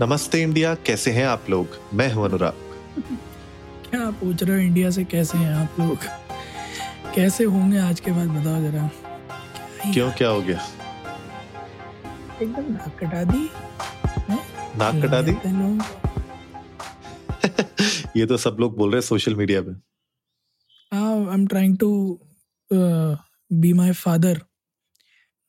नमस्ते 0.00 0.40
इंडिया 0.42 0.74
कैसे 0.86 1.10
हैं 1.10 1.24
आप 1.26 1.46
लोग? 1.50 1.68
मैं 1.94 2.12
हूँ 2.12 2.24
अनुराग। 2.24 2.54
क्या 3.84 4.10
पूछ 4.10 4.42
रहे 4.42 4.56
हो 4.56 4.62
इंडिया 4.62 4.90
से 4.90 5.04
कैसे 5.04 5.38
हैं 5.38 5.52
आप 5.54 5.76
लोग? 5.80 5.96
कैसे 7.14 7.44
होंगे 7.44 7.78
आज 7.78 8.00
के 8.00 8.10
बाद 8.10 8.28
बताओ 8.28 8.60
जरा। 8.62 8.86
क्यों 9.92 10.10
क्या 10.12 10.28
हो 10.28 10.42
गया? 10.42 10.66
एकदम 12.42 12.72
नाक 12.72 12.98
कटा 13.00 13.22
दी 13.24 13.42
नाक 14.78 15.02
कटा 15.04 15.22
दी? 15.22 15.32
ये 18.20 18.26
तो 18.26 18.36
सब 18.36 18.56
लोग 18.60 18.76
बोल 18.76 18.90
रहे 18.90 18.96
हैं 18.96 19.06
सोशल 19.06 19.34
मीडिया 19.34 19.62
पे। 19.62 19.72
I 20.92 21.34
am 21.34 21.46
trying 21.46 21.76
to 21.78 21.90
be 22.72 23.72
my 23.72 23.92
father 23.92 24.40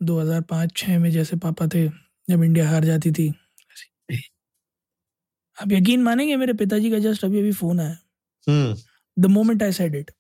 2005-6 0.01 0.97
में 0.97 1.11
जैसे 1.11 1.37
पापा 1.37 1.67
थे 1.67 1.87
जब 2.29 2.43
इंडिया 2.43 2.69
हार 2.69 2.85
जाती 2.85 3.11
थी 3.11 3.33
आप 5.61 5.71
यकीन 5.71 6.03
मानेंगे 6.03 6.35
मेरे 6.35 6.53
पिताजी 6.53 6.91
का 6.91 6.99
जस्ट 6.99 7.25
अभी 7.25 7.39
अभी 7.39 7.51
फ़ोन 7.51 7.79
आया। 7.79 7.97
हम्म। 8.47 8.75
The 9.17 9.25
moment 9.25 9.63
I 9.63 9.71
said 9.71 9.95
it 9.95 10.11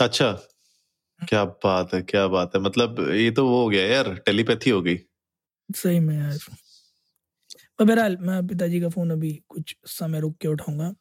अच्छा। 0.00 0.32
क्या 1.28 1.44
बात 1.44 1.94
है 1.94 2.02
क्या 2.02 2.26
बात 2.28 2.52
है। 2.56 2.62
मतलब 2.62 2.96
ये 3.10 3.30
तो 3.30 3.48
वो 3.48 3.62
हो 3.62 3.68
गया 3.68 3.86
यार 3.86 4.14
टेलीपैथी 4.26 4.70
हो 4.70 4.82
गई। 4.82 4.98
सही 5.76 6.00
में 6.00 6.16
यार। 6.18 6.38
पर 7.78 7.84
बहरहाल 7.84 8.16
मैं 8.20 8.46
पिताजी 8.46 8.80
का 8.80 8.88
फ़ोन 8.88 9.10
अभी 9.10 9.42
कुछ 9.48 9.76
समय 9.86 10.20
रुक 10.20 10.36
के 10.38 10.48
उठाऊँगा। 10.48 10.94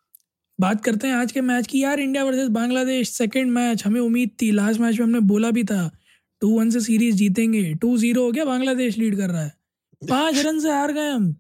बात 0.59 0.83
करते 0.83 1.07
हैं 1.07 1.15
आज 1.15 1.31
के 1.31 1.41
मैच 1.41 1.67
की। 1.67 1.83
यार 1.83 1.99
India 1.99 2.23
versus 2.23 2.47
Bangladesh 2.49 3.09
second 3.09 3.52
match 3.52 3.85
हमें 3.85 4.02
उम्मीद 4.02 4.31
थी। 4.41 4.52
लास्ट 4.52 4.79
मैच 4.79 4.99
में 4.99 5.05
हमने 5.05 5.19
बोला 5.19 5.52
भी 5.52 5.63
था 5.63 5.91
टू 6.41 6.59
वन 6.59 6.69
से 6.69 6.79
सीरीज़ 6.79 7.15
जीतेंगे। 7.15 7.73
टू 7.73 7.97
ज़ीरो 7.97 8.23
हो 8.25 8.31
गया 8.31 8.45
बांग्लादेश 8.45 8.97
लीड 8.97 9.17
कर 9.17 9.29
रहा 9.29 9.43
है। 9.43 9.53
पाँच 10.09 10.35
रन 10.45 10.59
से 10.59 10.71
हार 10.71 10.93
गए 10.93 11.09
हम। 11.09 11.35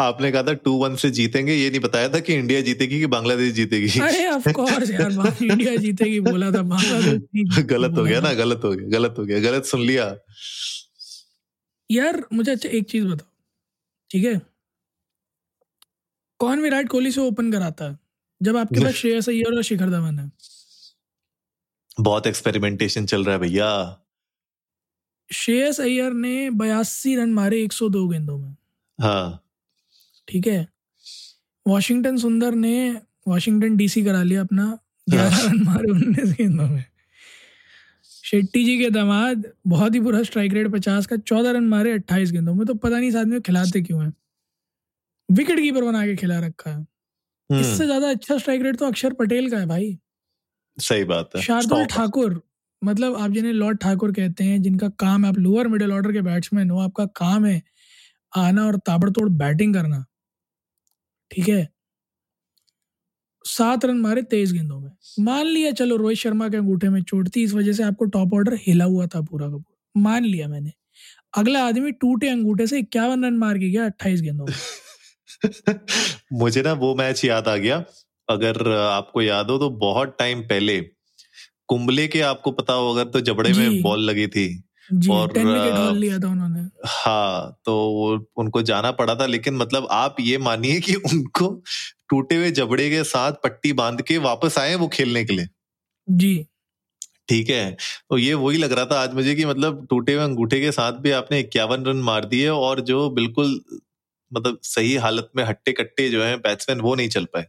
आपने 0.00 0.32
कहा 0.32 0.42
था 0.42 0.52
टू 0.52 0.72
वन 0.72 0.96
से 0.96 1.10
जीतेंगे 1.10 1.54
ये 1.54 1.70
नहीं 1.70 1.80
बताया 1.80 2.08
था 2.08 2.20
कि 2.20 2.34
इंडिया 2.34 2.60
जीतेगी 2.60 3.00
कि 3.00 3.06
बांग्लादेश 3.06 3.52
जीतेगी? 3.52 4.00
अरे 4.00 4.26
ऑफ़ 4.26 4.48
कोर्स 4.48 4.90
यार 4.90 5.10
इंडिया 5.42 5.76
जीतेगी 5.76 6.20
बोला 6.20 6.50
था 6.50 6.62
बांग्लादेश 6.62 7.64
गलत 7.64 7.98
हो 7.98 8.04
गया 8.04 8.20
ना 8.20 8.32
गलत 8.32 8.60
हो 8.64 8.70
गया 8.70 8.88
गलत 8.88 9.14
हो 9.18 9.24
गया 9.24 9.40
गलत 9.40 9.64
सुन 9.64 9.80
लिया। 9.80 10.16
यार 11.90 12.24
मुझे 12.32 12.52
अच्छा 12.52 12.68
एक 12.68 12.90
चीज़ 12.90 13.04
बताओ 13.04 13.28
ठीक 14.10 14.24
है? 14.24 14.40
कौन 16.40 16.60
विराट 16.60 16.88
कोहली 16.88 17.12
से 17.12 17.20
ओपन 17.20 17.52
कराता 17.52 17.90
है? 17.90 17.98
जब 18.42 18.56
आपके 18.56 18.80
पास 18.80 18.94
श्रेयस 18.94 19.28
अय्यर 19.28 19.56
और 19.56 19.62
शिखर 19.62 19.90
धवन 19.90 20.18
है। 20.18 20.30
बहुत 22.00 22.26
एक्सपेरिमेंटेशन 22.26 23.06
चल 23.06 23.24
रहा 23.24 23.34
है 23.34 23.40
भैया। 23.40 24.02
श्रेयस 25.32 25.80
अय्यर 25.80 26.12
ने 26.12 26.50
बयासी 26.50 27.16
रन 27.16 27.30
मारे 27.30 27.62
102 27.62 28.08
गेंदों 28.08 28.38
में। 28.38 28.55
हाँ। 28.98 29.42
ठीक 30.28 30.46
है। 30.46 30.66
वॉशिंगटन 31.66 32.16
सुंदर 32.16 32.54
ने 32.54 32.90
वॉशिंगटन 33.28 33.76
डीसी 33.76 34.04
करा 34.04 34.22
लिया 34.22 34.40
अपना 34.40 34.66
ग्यारह 35.06 35.40
रन 35.42 35.62
मारे 35.62 35.90
उन्नीस 35.92 36.34
गेंदों 36.38 36.68
में। 36.68 36.84
शेट्टी 38.24 38.64
जी 38.64 38.78
के 38.78 38.90
दामाद 38.90 39.44
बहुत 39.66 39.94
ही 39.94 40.00
बुरा 40.00 40.22
स्ट्राइक 40.22 40.52
रेट 40.52 40.68
पचास 40.72 41.06
का 41.06 41.16
चौदह 41.16 41.50
रन 41.50 41.64
मारे 41.68 41.92
अट्ठाईस 41.92 42.32
गेंदों 42.32 42.54
में 42.54 42.66
तो 42.66 42.74
पता 42.74 42.98
नहीं 42.98 43.08
इस 43.08 43.16
आदमी 43.16 43.40
खिलाते 43.40 43.82
क्यों 43.82 44.02
है। 44.04 44.12
विकेट 45.28 45.60
कीपर 45.60 45.84
बना 45.84 46.04
के 46.06 46.16
खिला 46.16 46.38
रखा 46.38 46.70
है। 46.70 46.76
हम्म, 46.76 47.60
इससे 47.60 47.84
ज़्यादा 47.84 48.10
अच्छा 48.10 48.38
स्ट्राइक 48.38 48.62
रेट 48.62 48.76
तो 48.76 48.86
अक्षर 48.86 49.12
पटेल 49.12 49.50
का 49.50 49.58
है 49.58 49.66
भाई। 49.66 49.96
सही 50.78 51.04
बात 51.04 51.36
है। 51.36 51.42
शार्दुल 51.42 51.84
ठाकुर 51.86 52.40
मतलब 52.82 53.16
आप 53.16 53.30
जिन्हें 53.30 53.52
लॉर्ड 53.52 53.78
ठाकुर 53.78 54.12
कहते 54.12 54.44
हैं 54.44 54.60
जिनका 54.62 54.88
काम 54.98 55.24
है 55.24 55.28
आप 55.30 55.38
लोअर 55.38 55.68
मिडिल 55.68 55.92
ऑर्डर 55.92 56.12
के 56.12 56.20
बैट्समैन 56.22 56.70
हो 56.70 56.80
आपका 56.80 57.06
काम 57.16 57.44
है 57.46 57.62
आना 58.36 58.66
और 58.66 58.76
ताबड़तोड़ 58.76 59.28
बैटिंग 59.28 59.74
करना। 59.74 60.04
ठीक 61.30 61.48
है? 61.48 61.68
सात 63.44 63.84
रन 63.84 63.98
मारे 64.00 64.22
तेईस 64.22 64.52
गेंदों 64.52 64.80
में। 64.80 64.90
मान 65.20 65.46
लिया 65.46 65.72
चलो 65.72 65.96
रोहित 65.96 66.18
शर्मा 66.18 66.48
के 66.48 66.56
अंगूठे 66.56 66.88
में 66.88 67.02
चोट 67.02 67.28
थी 67.36 67.42
इस 67.42 67.54
वजह 67.54 67.72
से 67.72 67.82
आपको 67.82 68.04
टॉप 68.04 68.34
ऑर्डर 68.34 68.54
हिला 68.54 68.84
हुआ 68.84 69.06
था 69.06 69.20
पूरा 69.20 69.46
का 69.46 69.56
पूरा। 69.56 70.00
मान 70.02 70.24
लिया 70.24 70.48
मैंने। 70.48 70.72
अगला 71.36 71.66
आदमी 71.66 71.92
टूटे 71.92 72.28
अंगूठे 72.28 72.66
से 72.66 72.78
इक्यावन 72.78 73.24
रन 73.24 73.34
मार 73.34 73.58
के 73.58 73.70
गया 73.70 73.84
अट्ठाईस 73.84 74.20
गेंदों 74.22 74.46
में। 74.46 74.54
मुझे 76.32 76.62
ना 76.62 76.72
वो 76.72 76.94
मैच 76.94 77.24
याद 77.24 77.48
आ 77.48 77.56
गया। 77.56 77.84
अगर 78.30 78.72
आपको 78.72 79.22
याद 79.22 79.50
हो 79.50 79.58
तो 79.58 79.70
बहुत 79.70 80.16
टाइम 80.18 80.42
पहले 80.42 80.80
कुंबले 81.68 82.08
के 82.08 82.20
आपको 82.20 82.52
पता 82.52 82.72
हो 82.72 82.92
अगर 82.94 83.04
तो 83.10 83.20
जबड़े 83.20 83.52
में 83.52 83.82
बॉल 83.82 84.00
लगी 84.00 84.26
थी। 84.26 84.65
और, 84.92 85.92
लिया 85.96 86.18
था 86.18 86.28
उन्होंने। 86.28 86.60
हाँ 86.86 87.60
तो 87.64 87.72
वो 87.72 88.26
उनको 88.36 88.62
जाना 88.62 88.90
पड़ा 88.90 89.14
था 89.14 89.26
लेकिन 89.26 89.56
मतलब 89.56 89.88
आप 89.90 90.16
ये 90.20 90.38
मानिए 90.38 90.80
कि 90.80 90.94
उनको 90.94 91.62
टूटे 92.08 92.36
हुए 92.36 92.50
जबड़े 92.50 92.90
के 92.90 93.04
साथ 93.04 93.32
पट्टी 93.32 93.72
बाँध 93.72 94.02
के 94.02 94.18
वापस 94.18 94.58
आए 94.58 94.74
वो 94.74 94.88
खेलने 94.88 95.24
के 95.24 95.32
लिए। 95.32 95.48
जी। 96.10 96.46
ठीक 97.28 97.50
है 97.50 97.76
तो 98.10 98.18
ये 98.18 98.34
वही 98.34 98.58
लग 98.58 98.72
रहा 98.72 98.84
था 98.84 99.00
आज 99.00 99.14
मुझे 99.14 99.34
कि 99.34 99.44
मतलब 99.44 99.86
टूटे 99.90 100.14
हुए 100.14 100.24
अंगूठे 100.24 100.60
के 100.60 100.72
साथ 100.72 100.92
भी 100.92 101.10
आपने 101.10 101.40
इक्यावन 101.40 101.84
रन 101.84 101.96
मार 101.96 102.24
दिए 102.24 102.48
और 102.48 102.80
जो 102.80 103.10
बिल्कुल 103.10 103.60
मतलब 104.32 104.58
सही 104.62 104.94
हालत 104.96 105.30
में 105.36 105.44
हट्टे 105.44 105.72
कट्टे 105.72 106.08
जो 106.08 106.24
है 106.24 106.36
बैट्समैन 106.36 106.80
वो 106.80 106.94
नहीं 106.94 107.08
चल 107.08 107.24
पाए। 107.24 107.46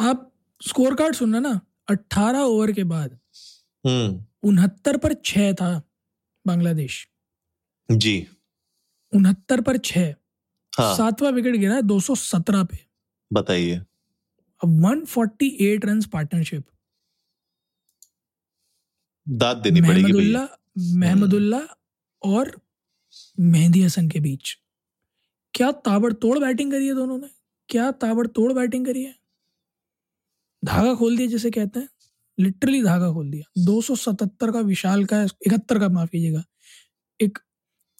आप 0.00 0.32
स्कोर 0.68 0.94
कार्ड 0.94 1.14
सुनना 1.14 1.40
ना 1.40 1.60
अट्ठारह 1.90 2.38
ओवर 2.38 2.72
के 2.72 2.84
बाद। 2.84 3.18
हम्म। 3.86 4.24
उनहत्तर 4.46 4.96
पर 4.96 5.14
छह 5.14 5.52
था 5.52 5.82
बांग्लादेश। 6.46 7.08
जी। 7.88 8.28
उनहत्तर 9.12 9.60
पर 9.60 9.76
छह। 9.78 10.14
हाँ। 10.72 10.96
सातवां 10.96 11.32
विकेट 11.32 11.56
गिरा 11.56 11.80
दो 11.80 12.00
सौ 12.00 12.14
सत्रह 12.14 12.64
पे। 12.64 12.78
बताइए। 13.32 13.76
अब 14.64 14.80
one 14.84 15.04
forty 15.04 15.48
eight 15.60 15.84
run 15.84 16.02
partnership 16.02 16.64
दाद 19.28 19.56
देनी 19.56 19.80
पड़ेगी 19.80 20.02
महमदुल्ला 20.02 20.48
महमदुल्ला 20.78 21.60
और 22.22 22.60
मेहंदी 23.40 23.82
हसन 23.82 24.08
के 24.08 24.20
बीच। 24.20 24.58
क्या 25.54 25.72
ताबड़तोड़ 25.72 26.38
बैटिंग 26.38 26.72
करी 26.72 26.86
है 26.86 26.94
दोनों 26.94 27.18
ने? 27.18 27.28
क्या 27.68 27.90
ताबड़तोड़ 27.90 28.52
बैटिंग 28.52 28.86
करी 28.86 29.04
है? 29.04 29.16
धागा 30.64 30.94
खोल 30.94 31.16
दिया 31.16 31.28
जिसे 31.28 31.50
कहते 31.50 31.80
हैं। 31.80 31.88
लिटरली 32.38 32.82
धागा 32.82 33.12
खोल 33.12 33.30
दिया। 33.30 33.64
277 33.64 34.52
का 34.52 34.60
विशाल 34.60 35.04
का 35.04 35.22
इकहत्तर 35.22 35.78
का 35.78 35.88
माफ़ 35.88 36.10
कीजिएगा। 36.10 36.44
एक 37.20 37.38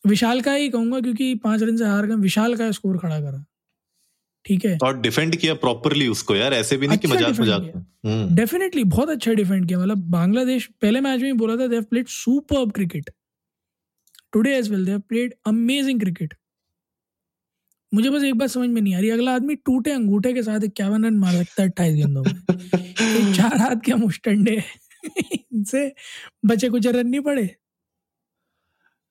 विशाल 0.06 0.40
का 0.40 0.52
ही 0.52 0.68
कहूँगा 0.68 1.00
क्योंकि 1.00 1.34
पाँच 1.34 1.62
रन 1.62 1.76
से 1.76 1.84
हार 1.84 2.06
गए 2.06 2.14
विशाल 2.14 2.54
का 2.56 2.70
स्कोर 2.70 2.98
खड़ा 2.98 3.20
करा। 3.20 3.44
ठीक 4.44 4.64
है? 4.64 4.78
और 4.82 5.00
डिफेंड 5.00 5.36
किया 5.36 5.54
प्रॉपरली 5.54 6.08
उसको 6.08 6.36
यार 6.36 6.54
ऐसे 6.54 6.76
भी 6.76 6.86
नहीं 6.86 6.98
कि 6.98 7.08
अच्छा 7.08 7.18
मज़ाक 7.18 7.40
मज़ाक 7.40 7.62
किया। 7.62 7.72
में 7.74 7.84
हम्म। 8.04 8.34
डेफिनेटली 8.34 8.84
बहुत 8.84 9.08
अच्छा 9.08 9.32
डिफेंड 9.32 9.66
किया। 9.68 9.78
मतलब 9.78 10.10
बांग्लादेश 10.10 10.66
पहले 10.82 11.00
मैच 11.00 11.20
में 11.20 11.26
ही 11.26 11.32
बोला 11.32 11.56
था 11.56 11.66
they 11.66 11.76
have 11.76 11.84
played 11.84 12.08
superb 12.08 12.72
cricket 12.72 13.10
today 14.32 14.56
as 14.56 14.70
well 14.70 14.84
they 14.84 14.90
have 14.90 15.00
played 15.00 15.34
amazing 15.46 16.00
cricket 16.00 16.34
मुझे 17.92 18.10
बस 18.10 18.24
एक 18.24 18.34
बात 18.34 18.48
समझ 18.50 18.68
में 18.68 18.80
नहीं 18.80 18.94
आ 18.94 18.98
रही। 18.98 19.10
अगला 19.10 19.34
आदमी 19.34 19.54
टूटे 19.56 19.90
अंगूठे 19.90 20.32
के 20.32 20.42
साथ 20.42 20.64
इक्यावन 20.64 21.04
रन 21.04 21.14
मार 21.18 21.34
सकता 21.34 21.62
है 21.62 21.68
अट्ठाईस 21.68 21.94
गेंदों 21.94 22.22
में? 22.22 22.34
चार 23.34 23.56
हाथ 23.58 23.76
के 23.84 23.94
मुस्टंडे 23.94 24.62
इनसे 25.34 25.92
बचे 26.46 26.68
कुछ 26.68 26.86
रन 26.86 27.06
नहीं 27.08 27.20
पड़े। 27.20 27.48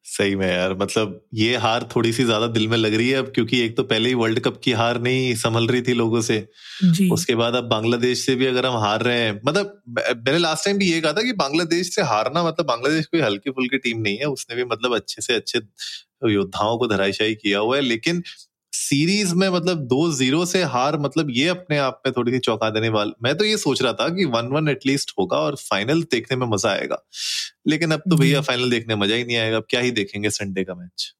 सही 0.05 0.35
में 0.35 0.47
यार 0.47 0.73
मतलब 0.77 1.21
ये 1.33 1.55
हार 1.57 1.87
थोड़ी 1.95 2.11
सी 2.13 2.23
ज़्यादा 2.23 2.47
दिल 2.47 2.67
में 2.67 2.75
लग 2.77 2.93
रही 2.93 3.09
है 3.09 3.17
अब 3.17 3.31
क्योंकि 3.35 3.59
एक 3.61 3.75
तो 3.77 3.83
पहले 3.83 4.09
ही 4.09 4.15
वर्ल्ड 4.15 4.39
कप 4.39 4.59
की 4.63 4.71
हार 4.71 4.99
नहीं 5.01 5.33
संभल 5.35 5.67
रही 5.67 5.81
थी 5.81 5.93
लोगों 5.93 6.21
से। 6.21 6.37
जी। 6.85 7.09
उसके 7.09 7.35
बाद 7.35 7.55
अब 7.55 7.63
बांग्लादेश 7.63 8.25
से 8.25 8.35
भी 8.35 8.45
अगर 8.45 8.65
हम 8.65 8.77
हार 8.77 9.03
रहे 9.03 9.19
हैं 9.19 9.33
मतलब 9.47 9.81
मैंने 9.99 10.37
लास्ट 10.37 10.65
टाइम 10.65 10.77
भी 10.77 10.91
ये 10.91 11.01
कहा 11.01 11.13
था 11.13 11.21
कि 11.21 11.33
बांग्लादेश 11.33 11.93
से 11.95 12.01
हारना 12.03 12.43
मतलब 12.43 12.65
बांग्लादेश 12.65 13.05
कोई 13.05 13.21
हल्की 13.21 13.49
फुल्की 13.51 13.77
टीम 13.77 13.99
नहीं 14.01 14.17
है 14.17 14.25
उसने 14.27 14.55
भी 14.55 14.63
मतलब 14.65 14.95
अच्छे 14.95 15.21
से 15.21 15.33
अच्छे 15.33 15.59
योद्धाओं 16.31 16.77
को 16.77 16.87
धराशायी 16.87 17.35
किया 17.35 17.59
हुआ 17.59 17.75
है 17.75 17.81
लेकिन 17.81 18.23
सीरीज़ 18.77 19.33
में 19.35 19.47
मतलब 19.49 19.85
दो 19.87 20.11
ज़ीरो 20.13 20.45
से 20.45 20.63
हार 20.65 20.97
मतलब 20.99 21.27
ये 21.31 21.47
अपने 21.47 21.77
आप 21.79 22.01
में 22.05 22.13
थोड़ी 22.17 22.31
सी 22.31 22.39
चौंका 22.39 22.69
देने 22.69 22.89
वाली 22.89 23.11
मैं 23.23 23.35
तो 23.37 23.45
ये 23.45 23.57
सोच 23.57 23.81
रहा 23.81 23.93
था 23.93 24.07
कि 24.15 24.25
वन 24.27 24.47
वन 24.47 24.69
एटलीस्ट 24.69 25.11
होगा 25.19 25.37
और 25.39 25.55
फाइनल 25.61 26.01
देखने 26.11 26.37
में 26.37 26.47
मज़ा 26.47 26.69
आएगा। 26.69 27.03
लेकिन 27.67 27.91
अब 27.91 28.01
तो 28.09 28.15
भैया 28.15 28.41
फाइनल 28.43 28.69
देखने 28.69 28.95
में 28.95 29.01
मज़ा 29.01 29.15
ही 29.15 29.23
नहीं 29.25 29.37
आएगा 29.37 29.57
अब 29.57 29.65
क्या 29.69 29.81
ही 29.81 29.91
देखेंगे 29.91 30.29
संडे 30.31 30.63
का 30.63 30.75
मैच 30.75 31.13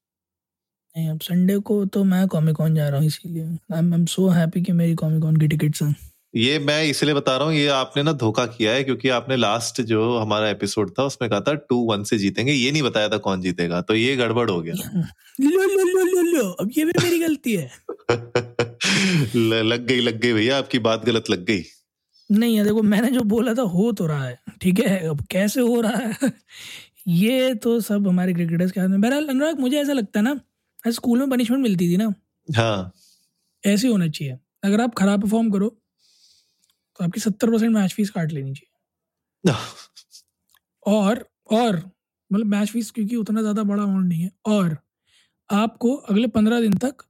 नहीं 0.94 1.08
अब 1.10 1.20
संडे 1.20 1.58
को 1.60 1.84
तो 1.86 2.02
मैं 2.04 2.26
कॉमिकॉन 2.28 2.74
जा 2.74 2.88
रहा 2.88 2.98
हूँ 2.98 3.06
इसीलिए। 3.06 3.44
आई 3.44 3.78
एम 3.78 4.04
सो 4.06 4.28
हैप्पी 4.30 4.62
कि 4.62 4.72
मेरी 4.72 4.94
कॉमिकॉन 4.94 5.36
की 5.36 5.48
टिकट्स 5.48 5.82
हैं। 5.82 5.94
ये 6.34 6.58
मैं 6.58 6.82
इसलिए 6.84 7.14
बता 7.14 7.36
रहा 7.36 7.46
हूँ 7.46 7.54
ये 7.54 7.66
आपने 7.68 8.02
ना 8.02 8.12
धोखा 8.12 8.44
किया 8.46 8.72
है 8.72 8.82
क्योंकि 8.84 9.08
आपने 9.08 9.36
लास्ट 9.36 9.80
जो 9.82 10.16
हमारा 10.18 10.48
एपिसोड 10.50 10.90
था 10.90 11.04
उसमें 11.04 11.28
कहा 11.30 11.40
था 11.40 11.54
टू 11.70 11.76
वन 11.90 12.02
से 12.04 12.18
जीतेंगे 12.18 12.52
ये 12.52 12.72
नहीं 12.72 12.82
बताया 12.82 13.08
था 13.08 13.18
कौन 13.18 13.40
जीतेगा 13.40 13.80
तो 13.80 13.94
ये 13.94 14.16
गड़बड़ 14.16 14.48
हो 14.50 14.60
गया। 14.62 14.74
लो 15.40 15.64
लो 15.66 16.04
लो 16.04 16.15
लो 16.36 16.42
लो 16.42 16.50
अब 16.50 16.70
ये 16.78 16.84
भी 16.84 16.92
मेरी 17.02 17.18
गलती 17.18 17.56
है। 17.56 17.70
लग 19.36 19.86
गई 19.86 20.00
लग 20.00 20.20
गई 20.20 20.32
भैया 20.32 20.58
आपकी 20.58 20.78
बात 20.78 21.04
गलत 21.04 21.30
लग 21.30 21.44
गई। 21.44 21.64
नहीं 22.30 22.56
है 22.58 22.64
देखो 22.64 22.82
मैंने 22.82 23.10
जो 23.10 23.20
बोला 23.20 23.54
था 23.54 23.62
हो 23.62 23.92
तो 23.92 24.06
रहा 24.06 24.24
है 24.24 24.38
ठीक 24.62 24.80
है? 24.80 25.08
अब 25.08 25.20
कैसे 25.30 25.60
हो 25.60 25.80
रहा 25.80 25.96
है? 25.96 26.32
ये 27.08 27.54
तो 27.54 27.80
सब 27.80 28.08
हमारे 28.08 28.34
क्रिकेटर्स 28.34 28.72
के 28.72 28.80
हाथ 28.80 28.88
में। 28.88 29.00
बहरहाल 29.00 29.28
अनुराग 29.28 29.60
मुझे 29.60 29.80
ऐसा 29.80 29.92
लगता 29.92 30.20
है 30.20 30.24
ना 30.24 30.90
स्कूल 30.90 31.18
में 31.18 31.30
पनिशमेंट 31.30 31.62
मिलती 31.62 31.92
थी 31.92 31.96
ना। 31.96 32.14
हाँ। 32.56 32.92
ऐसे 33.66 33.88
होना 33.88 34.08
चाहिए। 34.08 34.38
अगर 34.64 34.80
आप 34.80 34.94
खराब 34.94 35.22
परफॉर्म 35.22 35.50
करो 35.50 35.68
तो 36.98 37.04
आपकी 37.04 37.20
सत्तर 37.20 37.50
परसेंट 37.50 37.74
मैच 37.74 37.92
फ़ीस 37.94 38.10
काट 38.10 38.32
लेनी 38.32 38.54
चाहिए। 38.54 39.54
और 40.86 41.28
और 41.50 41.76
मतलब 42.32 42.46
मैच 42.46 42.70
फ़ीस 42.70 42.90
क्योंकि 42.90 43.16
उतना 43.16 43.40
ज़्यादा 43.40 43.62
बड़ा 43.62 43.82
अमाउंट 43.82 44.08
नहीं 44.08 44.22
है। 44.22 44.30
और 44.46 44.78
आपको 45.50 45.94
अगले 45.94 46.26
पंद्रह 46.26 46.60
दिन 46.60 46.72
तक 46.72 47.02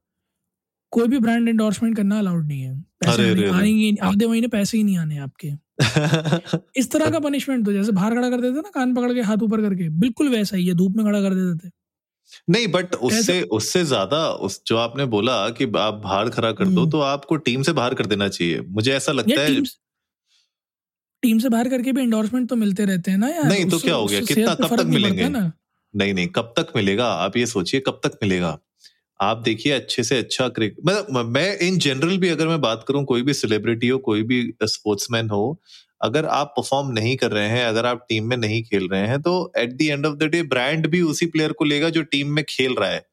कोई 0.91 1.07
भी 1.07 1.19
ब्रांड 1.19 1.49
एंडोर्समेंट 1.49 1.95
करना 1.97 2.19
अलाउड 2.19 2.47
नहीं 2.47 2.61
है 2.61 2.79
पैसे 2.99 3.29
अरे। 3.31 3.49
आएँगे 3.49 3.95
आधे 4.03 4.27
महीने 4.27 4.47
पैसे 4.47 4.77
ही 4.77 4.83
नहीं 4.83 4.97
आने 4.97 5.17
आपके 5.17 5.51
इस 6.79 6.91
तरह 6.91 7.09
का 7.09 7.19
पनिशमेंट 7.19 7.65
तो 7.65 7.73
जैसे 7.73 7.91
बाहर 7.91 8.15
खड़ा 8.15 8.29
कर 8.29 8.41
देते 8.41 8.55
ना 8.55 8.69
कान 8.73 8.93
पकड़ 8.95 9.13
के 9.13 9.21
हाथ 9.21 9.37
ऊपर 9.37 9.61
करके 9.61 9.89
बिल्कुल 9.99 10.29
वैसा 10.29 10.57
ही 10.57 10.67
है 10.67 10.73
धूप 10.73 10.95
में 10.95 11.05
खड़ा 11.05 11.21
कर 11.21 11.33
देते 11.33 11.67
थे 11.67 11.71
नहीं 12.49 12.67
बट 12.67 12.95
उससे 12.95 13.41
उससे 13.41 13.83
ज़्यादा 13.85 14.29
उस 14.29 14.61
जो 14.67 14.77
आपने 14.77 15.05
बोला 15.05 15.49
कि 15.49 15.65
आप 15.77 16.01
बाहर 16.03 16.29
खड़ा 16.29 16.51
कर 16.51 16.65
दो 16.65 16.81
हम्म। 16.81 16.91
तो 16.91 16.99
आपको 16.99 17.35
टीम 17.35 17.61
से 17.61 17.73
बाहर 17.73 17.93
कर 17.93 18.05
देना 18.05 18.27
चाहिए 18.29 18.61
मुझे 18.61 18.91
ऐसा 18.93 19.11
लगता 19.11 19.41
है 19.41 19.47
टीम 19.47 19.63
टीम 21.23 21.39
से 21.39 21.49
बाहर 21.49 21.69
करके 21.69 21.91
भी 21.91 22.01
एंडोर्समेंट 22.01 22.49
तो 22.49 22.55
मिलते 22.55 22.85
रहते 22.85 23.11
हैं 23.11 23.17
ना 23.17 23.27
यार 23.27 23.43
नहीं, 23.43 23.69
तो 23.69 23.79
क्या 23.79 23.95
हो 23.95 24.05
गया? 24.05 24.19
कितना- 24.21 24.57
कब 24.61 24.75
तक 24.77 24.85
मिलेंगे? 24.85 25.29
ना 25.29 25.51
नहीं 25.93 26.13
नहीं 26.13 26.27
कब 26.27 26.53
तक 26.57 26.67
मिलेगा? 26.75 27.05
आप 27.07 27.37
ये 27.37 27.45
सोचिए 27.45 27.79
कब 27.79 27.99
तक 28.05 28.17
मिलेगा? 28.23 28.57
आप 29.19 29.37
देखिए 29.37 29.71
अच्छे 29.73 30.03
से 30.03 30.17
अच्छा 30.17 30.47
क्रिकेट 30.49 30.77
मतलब 30.85 31.25
मैं 31.27 31.57
इन 31.59 31.77
जनरल 31.77 32.17
भी 32.17 32.29
अगर 32.29 32.47
मैं 32.47 32.59
बात 32.61 32.85
करूँ 32.87 33.03
कोई 33.05 33.21
भी 33.21 33.33
सेलिब्रिटी 33.33 33.87
हो 33.87 33.97
कोई 33.99 34.23
भी 34.23 34.41
स्पोर्ट्समैन 34.63 35.29
हो 35.29 35.61
अगर 36.01 36.25
आप 36.25 36.53
परफॉर्म 36.57 36.91
नहीं 36.91 37.15
कर 37.17 37.31
रहे 37.31 37.47
हैं 37.49 37.65
अगर 37.65 37.85
आप 37.85 38.05
टीम 38.09 38.25
में 38.25 38.37
नहीं 38.37 38.63
खेल 38.63 38.87
रहे 38.91 39.07
हैं 39.07 39.21
तो 39.21 39.33
at 39.57 39.73
the 39.73 39.81
end 39.81 40.05
of 40.05 40.15
the 40.15 40.23
day 40.23 40.43
brand 40.43 40.87
भी 40.87 41.01
उसी 41.01 41.25
प्लेयर 41.25 41.51
को 41.51 41.65
लेगा 41.65 41.89
जो 41.89 42.01
टीम 42.03 42.31
में 42.31 42.43
खेल 42.49 42.75
रहा 42.75 42.89
है 42.89 43.05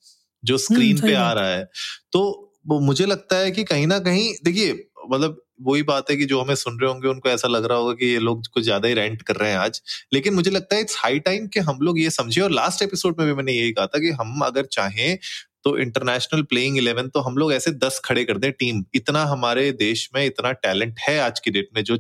जो 0.45 0.59
स्क्रीन 0.59 1.01
पे 1.01 1.15
आ 1.15 1.33
रहा 1.33 1.49
है। 1.49 1.65
तो 2.13 2.23
वो 2.69 2.81
मुझे 2.81 3.07
लगता 3.07 3.37
है 3.37 3.51
कि 3.51 3.65
कहीं 3.65 3.87
ना 3.87 3.99
कहीं 3.99 4.35
देखिए 4.45 4.73
मतलब 5.11 5.41
वही 5.63 5.83
बात 5.85 6.11
है 6.11 6.17
कि 6.17 6.25
जो 6.25 6.41
हमें 6.41 6.55
सुन 6.57 6.79
रहे 6.81 6.91
होंगे, 6.91 7.09
उनको 7.09 7.29
ऐसा 7.29 7.49
लग 7.49 7.65
रहा 7.65 7.79
होगा 7.79 7.93
कि 7.95 8.07
ये 8.07 8.19
लोग 8.21 8.47
कुछ 8.49 8.63
ज़्यादा 8.65 8.89
ही 8.89 8.95
रेंट 8.95 9.23
कर 9.23 9.37
रहे 9.37 9.51
हैं 9.51 9.59
आज। 9.59 9.81
लेकिन 10.13 10.35
मुझे 10.35 10.51
लगता 10.51 10.77
है 10.77 10.81
इट्स 10.83 10.97
हाई 10.99 11.19
टाइम 11.21 11.47
कि 11.49 11.61
हम 11.63 11.79
लोग 11.83 12.01
ये 12.01 12.11
समझे, 12.13 12.41
और 12.41 12.51
लास्ट 12.53 12.83
एपिसोड 12.83 13.21
में 13.21 13.27
भी 13.29 13.35
मैंने 13.35 13.53
यही 13.53 13.73
कहा 13.73 13.87
था 13.87 13.99
कि 14.01 14.11
हम 14.13 14.41
अगर 14.45 14.67
चाहें 14.73 15.19
तो 15.65 15.77
इंटरनेशनल 15.79 16.43
प्लेइंग 16.45 16.79
इलेवन 16.79 17.09
तो 17.09 17.21
हम 17.21 17.37
लोग 17.37 17.53
ऐसे 17.53 17.71
दस 17.79 18.01
खड़े 18.05 18.25
कर 18.25 18.39
दें 18.39 18.51
टीम 18.53 18.85
इतना 18.95 19.25
हमारे 19.27 19.71
देश 19.75 20.09
में 20.15 20.25
इतना 20.27 20.53
टैलेंट 20.55 20.99
है 21.01 21.19
आज 21.21 21.41
की 21.41 21.51
डेट 21.51 21.69
में 21.77 21.83
जो 21.85 21.95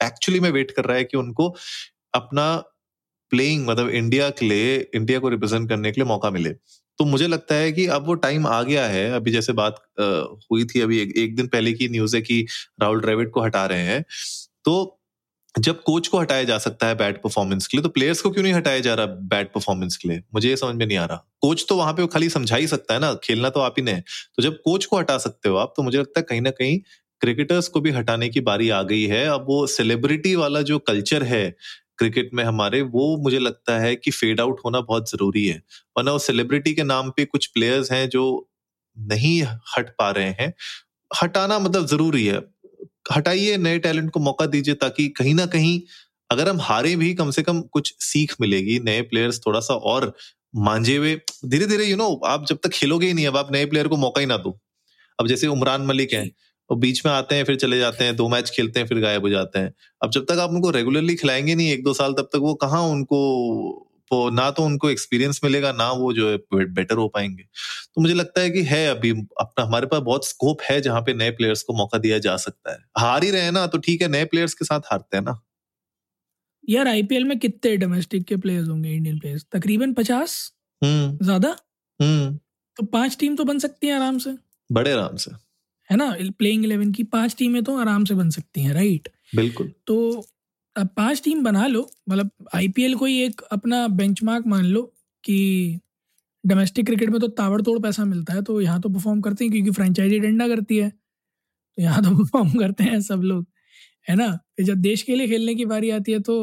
एक्चुअली 0.00 0.40
में 0.40 0.50
वेट 0.50 0.70
कर 0.70 0.84
रहा 0.84 0.96
है 0.96 1.04
कि 1.04 1.16
उनको 1.16 1.48
अपना 2.14 2.54
प्लेइंग 3.32 3.66
मतलब 3.68 3.90
इंडिया 3.90 4.30
के 4.30 4.46
लिए 4.46 4.76
इंडिया 4.94 5.18
को 5.18 5.28
रिप्रेजेंट 5.28 5.68
करने 5.68 5.92
के 5.92 6.00
लिए 6.00 6.08
मौका 6.08 6.30
मिले। 6.30 6.50
तो 6.98 7.04
मुझे 7.04 7.26
लगता 7.26 7.54
है 7.54 7.70
कि 7.72 7.86
अब 7.88 8.06
वो 8.06 8.14
टाइम 8.16 8.46
आ 8.46 8.62
गया 8.62 8.86
है। 8.86 9.10
अभी 9.12 9.30
जैसे 9.30 9.52
बात 9.52 9.76
हुई 10.00 10.64
थी 10.64 10.80
अभी 10.80 10.98
एक, 10.98 11.12
एक 11.16 11.36
दिन 11.36 11.46
पहले 11.48 11.72
की 11.72 11.88
न्यूज़ 11.88 12.16
है 12.16 12.22
कि 12.22 12.46
राहुल 12.82 13.00
द्रविड 13.00 13.30
को 13.30 13.42
हटा 13.42 13.64
रहे 13.66 13.82
हैं। 13.82 14.04
तो 14.64 14.98
जब 15.54 15.82
कोच 15.82 16.08
को 16.08 16.18
हटाया 16.18 16.44
जा 16.44 16.56
सकता 16.58 16.86
है 16.86 16.94
बैड 16.94 17.16
परफॉर्मेंस 17.22 17.66
के 17.66 17.76
लिए 17.76 17.82
तो 17.82 17.88
प्लेयर्स 17.88 18.20
को 18.20 18.30
क्यों 18.30 18.42
नहीं 18.44 18.52
हटाया 18.54 18.78
जा 18.80 18.94
रहा 18.94 19.06
बैड 19.06 19.52
परफॉर्मेंस 19.54 19.96
के 19.96 20.08
लिए? 20.08 20.22
मुझे 20.34 20.48
ये 20.48 20.56
समझ 20.56 20.74
में 20.74 20.86
नहीं 20.86 20.98
आ 20.98 21.04
रहा। 21.04 21.16
कोच 21.42 21.64
तो 21.68 21.76
वहाँ 21.76 21.92
पे 21.92 22.02
वो 22.02 22.08
खाली 22.08 22.28
समझा 22.30 22.56
ही 22.56 22.66
सकता 22.66 22.94
है 22.94 23.00
ना 23.00 23.12
खेलना 23.24 23.50
तो 23.50 23.60
आप 23.60 23.74
ही 23.78 23.82
ने। 23.84 23.94
तो 24.36 24.42
जब 24.42 24.56
कोच 24.64 24.84
को 24.84 24.98
हटा 24.98 25.18
सकते 25.18 25.48
हो 25.48 25.56
आप 25.56 25.74
तो 25.76 25.82
मुझे 25.82 25.98
लगता 25.98 26.20
है 26.20 26.26
कहीं 26.28 26.40
ना 26.40 26.50
कहीं 26.52 26.78
क्रिकेटर्स 27.22 27.68
को 27.68 27.80
भी 27.80 27.90
हटाने 27.90 28.28
की 28.28 28.40
बारी 28.42 28.68
आ 28.70 28.82
गई 28.84 29.02
है। 29.06 29.24
अब 29.26 29.44
वो 29.48 29.66
सेलिब्रिटी 29.68 30.34
वाला 30.36 30.62
जो 30.62 30.78
कल्चर 30.80 31.22
है 31.24 31.44
क्रिकेट 32.02 32.30
में 32.34 32.44
हमारे, 32.44 32.82
वो 32.82 33.16
मुझे 33.16 33.38
लगता 33.38 33.78
है 33.78 33.96
कि 33.96 34.10
फेड 34.10 34.40
आउट 34.40 34.60
होना 34.64 34.80
बहुत 34.80 35.10
ज़रूरी 35.10 35.46
है। 35.46 35.62
वरना 35.96 36.12
वो 36.12 36.18
सेलिब्रिटी 36.18 36.74
के 36.74 36.82
नाम 36.82 37.10
पे 37.10 37.24
कुछ 37.24 37.46
प्लेयर्स 37.46 37.92
हैं 37.92 38.08
जो 38.08 38.50
नहीं 38.98 39.42
हट 39.42 39.90
पा 39.98 40.10
रहे 40.10 40.30
हैं। 40.30 40.54
हटाना 41.22 41.58
मतलब 41.58 41.86
ज़रूरी 41.86 42.26
है। 42.26 42.40
हटाइए, 43.16 43.56
नए 43.56 43.78
टैलेंट 43.78 44.10
को 44.10 44.20
मौका 44.20 44.46
दीजिए 44.46 44.74
ताकि 44.74 45.08
कहीं 45.08 45.34
ना 45.34 45.46
कहीं 45.46 45.80
अगर 46.30 46.48
हम 46.48 46.60
हारे 46.60 46.96
भी 46.96 47.14
कम 47.14 47.30
से 47.30 47.42
कम 47.42 47.60
कुछ 47.62 47.94
सीख 47.98 48.34
मिलेगी, 48.40 48.78
नए 48.78 49.02
प्लेयर्स 49.02 49.40
थोड़ा 49.46 49.60
सा 49.60 49.74
और 49.74 50.16
मांझे 50.56 50.96
हुए। 50.96 51.14
धीरे 51.44 51.66
धीरे 51.66 51.84
यू 51.84 51.96
नो 51.96 52.20
आप 52.26 52.46
जब 52.46 52.58
तक 52.64 52.70
खेलोगे 52.70 53.06
ही 53.06 53.14
नहीं, 53.14 53.26
अब 53.26 53.36
आप 53.36 53.52
नए 53.52 53.66
प्लेयर 53.66 53.88
को 53.88 53.96
मौका 53.96 54.20
ही 54.20 54.26
ना 54.26 54.36
दो। 54.36 54.58
अब 55.20 55.26
जैसे 55.26 55.46
उमरान 55.46 55.82
मलिक 55.82 56.12
हैं 56.12 56.30
वो 56.72 56.76
बीच 56.76 57.04
में 57.06 57.12
आते 57.12 57.34
हैं 57.34 57.44
फिर 57.44 57.56
चले 57.56 57.78
जाते 57.78 58.04
हैं 58.04 58.16
दो 58.16 58.28
मैच 58.28 58.50
खेलते 58.50 58.80
हैं 58.80 58.86
फिर 58.86 59.00
गायब 59.00 59.22
हो 59.22 59.28
जाते 59.28 59.58
हैं। 59.58 59.72
अब 60.02 60.10
जब 60.10 60.24
तक 60.24 60.38
आप 60.38 60.50
उनको 60.50 60.70
रेगुलरली 60.70 61.14
खिलाएँगे 61.14 61.54
नहीं 61.54 61.70
एक 61.72 61.82
दो 61.84 61.92
साल 61.94 62.12
तब 62.12 62.28
तक 62.32 62.38
वो 62.38 62.54
कहाँ 62.54 62.82
उनको 62.82 63.18
वो 64.10 64.28
ना 64.30 64.50
तो 64.50 64.64
उनको 64.64 64.90
एक्सपीरियंस 64.90 65.40
मिलेगा 65.44 65.72
ना 65.72 65.90
वो 65.92 66.12
जो 66.12 66.30
है 66.30 66.64
बेटर 66.70 66.96
हो 66.96 67.06
पाएँगे। 67.08 67.42
तो 67.94 68.00
मुझे 68.00 68.14
लगता 68.14 68.40
है 68.40 68.50
कि 68.50 68.62
है 68.62 68.86
अभी 68.88 69.10
अपना 69.40 69.64
हमारे 69.64 69.86
पास 69.86 70.00
बहुत 70.00 70.26
स्कोप 70.28 70.62
है 70.62 70.80
जहाँ 70.80 71.00
पे 71.00 71.14
नए 71.14 71.30
प्लेयर्स 71.30 71.62
को 71.62 71.72
मौका 71.72 71.98
दिया 71.98 72.18
जा 72.18 72.36
सकता 72.36 72.72
है। 72.72 72.78
हार 72.98 73.24
ही 73.24 73.30
रहे 73.30 73.50
ना 73.50 73.66
तो 73.66 73.78
ठीक 73.78 74.02
है 74.02 74.08
नए 74.08 74.24
प्लेयर्स 74.24 74.54
के 74.54 74.64
साथ 74.64 74.80
हारते 74.86 75.16
हैं 75.16 75.24
ना। 75.24 75.40
यार 76.68 76.88
आईपीएल 76.88 77.24
में 77.24 77.38
कितने 77.38 77.76
डोमेस्टिक 77.76 78.24
के 78.24 78.36
प्लेयर्स 78.36 78.68
होंगे 78.68 78.90
इंडियन 78.90 79.18
प्लेयर्स 79.18 79.46
तकरीबन 79.52 79.92
पचास? 79.92 80.52
हम्म। 80.82 81.24
ज़्यादा? 81.24 81.56
हम्म। 82.00 82.36
तो 82.76 82.84
पाँच 82.84 83.16
टीम 83.20 83.36
तो 83.36 83.44
बन 83.44 83.58
सकती 83.58 83.86
है 83.86 83.94
आराम 83.94 84.18
से। 84.18 84.34
बड़े 84.70 84.92
आराम 84.92 85.16
से। 85.16 85.30
है 85.90 85.96
ना? 85.96 86.10
प्लेइंग 86.38 86.64
इलेवन 86.64 86.92
की 86.92 87.02
पाँच 87.06 87.34
टीमें 87.38 87.62
तो 87.64 87.76
आराम 87.78 88.04
से 88.04 88.14
बन 88.14 88.30
सकती 88.30 88.62
हैं 88.62 88.74
राइट 88.74 89.08
बिल्कुल। 89.32 89.72
तो 89.86 90.24
अब 90.76 90.88
पाँच 90.96 91.22
टीम 91.24 91.42
बना 91.44 91.66
लो 91.66 91.88
मतलब 92.08 92.30
आईपीएल 92.54 92.94
को 92.96 93.04
ही 93.06 93.18
एक 93.22 93.40
अपना 93.52 93.86
बेंचमार्क 93.94 94.46
मान 94.48 94.64
लो 94.66 94.82
कि 95.24 95.38
डोमेस्टिक 96.44 96.86
क्रिकेट 96.86 97.10
में 97.10 97.20
तो 97.20 97.28
ताबड़तोड़ 97.30 97.78
पैसा 97.80 98.04
मिलता 98.06 98.34
है 98.34 98.42
तो 98.42 98.60
यहाँ 98.60 98.80
तो 98.80 98.88
परफॉर्म 98.90 99.20
करते 99.20 99.44
हैं 99.44 99.52
क्योंकि 99.52 99.70
फ्रेंचाइजी 99.72 100.18
डंडा 100.20 100.48
करती 100.48 100.78
है। 100.78 100.90
तो 101.50 101.82
यहाँ 101.82 102.02
तो 102.04 102.10
परफॉर्म 102.18 102.50
करते 102.60 102.84
हैं 102.84 103.00
सब 103.02 103.22
लोग 103.24 103.46
है 104.06 104.16
ना? 104.16 104.28
फिर 104.56 104.66
जब 104.66 104.78
देश 104.82 105.02
के 105.02 105.16
लिए 105.16 105.28
खेलने 105.28 105.54
की 105.54 105.64
बारी 105.66 105.90
आती 105.92 106.12
है 106.12 106.20
तो 106.22 106.36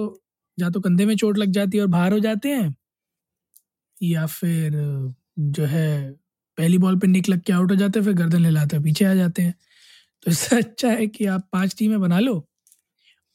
या 0.58 0.70
तो 0.70 0.82
कंधे 0.82 1.06
में 1.06 1.16
चोट 1.18 1.38
लग 1.38 1.52
जाती 1.54 1.78
है 1.78 1.84
और 1.84 1.90
बाहर 1.90 2.14
हो 2.14 2.20
जाते 2.20 2.50
हैं 2.50 2.76
या 4.02 4.26
फिर 4.28 4.72
जो 5.50 5.66
है 5.66 5.90
पहली 6.60 6.78
बॉल 6.78 6.98
पे 7.00 7.08
निक 7.08 7.30
लग 7.30 7.42
के 7.44 7.54
आउट 7.54 7.72
हो 7.72 7.76
जाते 7.78 8.00
हैं, 8.00 8.06
फिर 8.06 8.14
गर्दन 8.16 8.46
हिलाते 8.46 8.76
हैं, 8.76 8.84
पीछे 8.86 9.06
आ 9.06 9.14
जाते 9.16 9.42
हैं। 9.42 9.54
तो 10.26 10.32
इससे 10.32 10.58
अच्छा 10.58 10.90
है 10.92 11.08
कि 11.10 11.26
आप 11.28 11.48
पाँच 11.54 11.76
टीमें 11.80 12.00
बना 12.02 12.20
लो 12.20 12.44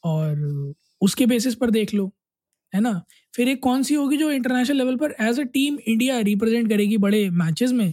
और 0.05 0.75
उसके 1.03 1.27
बेसिस 1.27 1.55
पर 1.55 1.71
देख 1.71 1.95
लो, 1.95 2.11
है 2.73 2.81
ना? 2.81 3.03
फिर 3.35 3.49
एक 3.49 3.63
कौन 3.63 3.83
सी 3.83 3.95
होगी 3.95 4.17
जो 4.17 4.31
इंटरनेशनल 4.33 4.77
लेवल 4.77 4.97
पर 4.97 5.15
as 5.23 5.41
a 5.41 5.43
team 5.55 5.79
India 5.89 6.19
represent 6.23 6.69
करेगी 6.71 6.97
बड़े 6.99 7.29
मैचेस 7.33 7.73
में, 7.73 7.93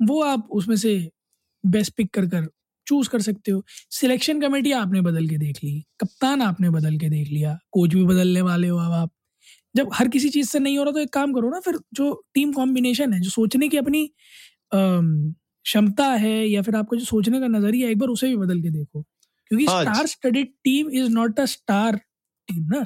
वो 0.00 0.22
आप 0.24 0.48
उसमें 0.52 0.76
से 0.78 0.96
बेस्ट 1.64 1.94
पिक 1.96 2.10
कर 2.14 2.26
कर 2.28 2.48
चूज़ 2.86 3.08
कर 3.10 3.20
सकते 3.22 3.52
हो। 3.52 3.62
सिलेक्शन 3.92 4.40
कमेटी 4.40 4.72
आपने 4.74 5.00
बदल 5.02 5.28
के 5.28 5.38
देख 5.38 5.58
ली, 5.64 5.84
कप्तान 6.00 6.42
आपने 6.42 6.70
बदल 6.70 6.98
के 6.98 7.08
देख 7.10 7.28
लिया 7.28 7.58
कोच 7.72 7.94
भी 7.94 8.04
बदलने 8.06 8.42
वाले 8.42 8.68
हो 8.68 8.78
अब 8.78 8.92
आप। 8.94 9.10
जब 9.74 9.90
हर 9.94 10.08
किसी 10.08 10.28
चीज़ 10.30 10.48
से 10.48 10.58
नहीं 10.58 10.78
हो 10.78 10.84
रहा 10.84 10.92
तो 10.92 11.00
एक 11.00 11.12
काम 11.14 11.32
करो 11.34 11.50
ना, 11.50 11.60
फिर 11.60 11.78
जो 11.94 12.12
टीम 12.34 12.52
कॉम्बिनेशन 12.52 13.12
है, 13.12 13.20
जो 13.20 13.30
सोचने 13.30 13.68
की 13.68 13.76
अपनी 13.78 14.10
क्षमता 14.74 16.06
है 16.16 16.36
या 16.48 16.62
फिर 16.62 16.76
आपका 16.76 16.96
जो 16.98 17.04
सोचने 17.04 17.40
का 17.40 17.46
नज़रिया 17.48 17.86
है 17.86 17.92
एक 17.92 17.98
बार 17.98 18.08
उसे 18.10 18.28
भी 18.28 18.36
बदल 18.36 18.60
के 18.62 18.70
देखो। 18.70 19.02
क्योंकि 19.02 19.68
star 19.68 20.06
studded 20.08 20.48
team 20.64 20.90
is 20.92 21.10
not 21.12 21.40
a 21.40 21.44
star 21.46 21.96
team 22.48 22.64
ना। 22.74 22.84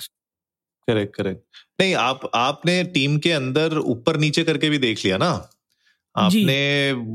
करेक्ट 0.89 1.15
करेक्ट 1.17 1.43
नहीं 1.81 1.95
आप 2.01 2.21
आपने 2.35 2.83
टीम 2.95 3.19
के 3.21 3.31
अंदर 3.33 3.79
ऊपर 3.87 4.17
नीचे 4.19 4.43
करके 4.45 4.71
भी 4.71 4.79
देख 4.79 5.05
लिया 5.05 5.17
ना। 5.19 5.31
आपने 6.15 6.57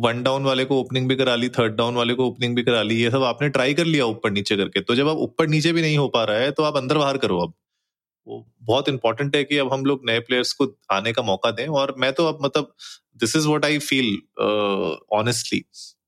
वन 0.06 0.22
डाउन 0.24 0.44
वाले 0.44 0.66
को 0.66 0.80
ओपनिंग 0.82 1.08
भी 1.10 1.16
करा 1.16 1.36
ली 1.36 1.50
थर्ड 1.52 1.76
डाउन 1.76 1.96
वाले 1.96 2.14
को 2.16 2.28
ओपनिंग 2.28 2.56
भी 2.56 2.64
करा 2.64 2.82
ली 2.84 3.02
ये 3.04 3.12
सब 3.12 3.24
आपने 3.26 3.50
ट्राई 3.52 3.74
कर 3.76 3.86
लिया 3.86 4.06
ऊपर 4.08 4.32
नीचे 4.32 4.58
करके। 4.58 4.82
तो 4.82 4.96
जब 4.96 5.10
आप 5.10 5.18
ऊपर 5.20 5.48
नीचे 5.50 5.74
भी 5.74 5.82
नहीं 5.82 5.98
हो 5.98 6.08
पा 6.10 6.24
रहा 6.26 6.38
है 6.40 6.52
तो 6.52 6.64
आप 6.64 6.78
अंदर 6.78 6.98
बाहर 6.98 7.18
करो 7.20 7.40
अब। 7.40 7.54
वो 8.28 8.46
बहुत 8.62 8.90
इंपॉर्टेंट 8.90 9.36
है 9.36 9.44
कि 9.44 9.58
अब 9.58 9.72
हम 9.74 9.86
लोग 9.86 10.02
नए 10.06 10.20
प्लेयर्स 10.20 10.54
को 10.54 10.68
आने 10.92 11.12
का 11.14 11.22
मौका 11.22 11.52
दें 11.52 11.68
और 11.68 11.96
मैं 11.98 12.12
तो 12.14 12.26
अब 12.26 12.40
मतलब 12.44 12.74
this 13.20 13.36
is 13.36 13.48
what 13.48 13.66
I 13.66 13.78
feel 13.80 14.18
honestly 15.14 15.60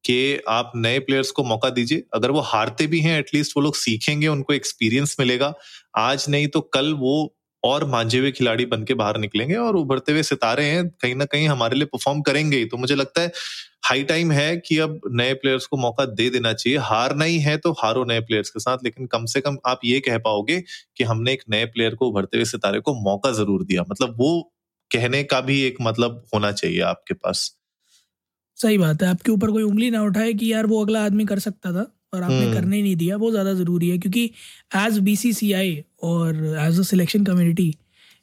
कि 0.06 0.40
आप 0.50 0.72
नए 0.76 1.00
प्लेयर्स 1.00 1.32
को 1.32 1.44
मौका 1.44 1.70
दीजिए। 1.70 2.04
अगर 2.14 2.32
वो 2.32 2.40
हारते 2.40 2.88
भी 2.88 3.00
हैं 3.00 3.20
एटलीस्ट 3.20 3.54
वो 3.58 3.64
लोग 3.64 3.76
सीखेंगे, 3.76 4.28
उनको 4.28 4.54
एक्सपीरियंस 4.54 5.16
मिलेगा। 5.20 5.54
आज 5.98 6.26
नहीं 6.30 6.48
तो 6.48 6.62
कल 6.74 6.94
वो 6.94 7.36
और 7.64 7.86
मांझे 7.86 8.20
हुए 8.20 8.32
खिलाड़ी 8.32 8.66
बन 8.66 8.84
के 8.84 8.94
बाहर 8.94 9.18
निकलेंगे 9.18 9.56
और 9.56 9.76
उभरते 9.76 10.12
हुए 10.12 10.24
सितारे 10.24 10.64
हैं, 10.66 10.88
कहीं 10.92 11.16
ना 11.16 11.26
कहीं 11.26 11.48
हमारे 11.48 11.76
लिए 11.76 11.86
परफॉर्म 11.86 12.22
करेंगे 12.22 12.58
ही। 12.58 12.66
तो 12.66 12.78
मुझे 12.78 12.96
लगता 12.96 13.22
है 13.22 13.32
हाई 13.84 14.04
टाइम 14.04 14.32
है 14.32 14.56
कि 14.58 14.78
अब 14.80 15.00
नए 15.12 15.34
प्लेयर्स 15.34 15.66
को 15.66 15.78
मौका 15.78 16.06
दे 16.08 16.30
देना 16.30 16.54
चाहिए। 16.54 16.78
हारना 16.82 17.26
ही 17.26 17.40
है 17.40 17.58
तो 17.58 17.72
हारो 17.74 18.04
नए 18.06 18.20
प्लेयर्स 18.22 18.50
के 18.50 18.60
साथ 18.60 18.84
लेकिन 18.84 19.06
कम 19.08 19.26
से 19.26 19.42
कम 19.42 19.58
आप 19.68 19.80
ये 19.86 20.00
कह 20.00 20.18
पाओगे 20.20 20.60
कि 20.98 21.04
हमने 21.04 21.34
एक 21.34 21.44
नए 21.50 21.66
प्लेयर 21.66 21.96
को 21.96 22.10
उभरते 22.10 22.38
हुए 22.38 22.46
सितारे 22.46 22.80
को 22.80 22.94
मौका 23.04 23.32
ज़रूर 23.32 23.64
दिया। 23.66 23.84
मतलब 23.92 24.16
वो 24.20 24.32
कहने 24.92 25.24
का 25.24 25.42
भी 25.42 25.62
एक 25.62 25.78
मतलब 25.82 26.24
होना 26.34 26.52
चाहिए 26.54 26.80
आपके 26.84 27.14
पास। 27.16 27.52
सही 28.58 28.78
बात 28.78 29.04
है। 29.04 29.10
आपके 29.10 29.32
ऊपर 29.32 29.52
कोई 29.52 29.64
उंगली 29.64 29.90
ना 29.92 30.02
उठाए 30.04 30.34
कि 30.34 30.52
यार 30.54 30.66
वो 30.66 30.84
अगला 30.84 31.04
आदमी 31.06 31.26
कर 31.26 31.40
सकता 31.40 31.72
था 31.74 31.86
और 32.14 32.24
आपने 32.24 32.36
हम्म। 32.36 32.54
करने 32.54 32.82
नहीं 32.82 32.96
दिया। 32.96 33.16
वो 33.18 33.32
ज़्यादा 33.32 33.54
ज़रूरी 33.54 33.90
है 33.90 33.98
क्योंकि 33.98 34.30
एज 34.78 35.00
बीसीसीआई 35.00 35.84
और 36.04 36.36
एज 36.60 36.80
अ 36.80 36.84
सिलेक्शन 36.84 37.24
कम्युनिटी 37.26 37.74